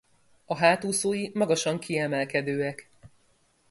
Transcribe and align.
A 0.45 0.55
hátúszói 0.55 1.29
magasan 1.33 1.79
kiemelkedőek. 1.79 2.89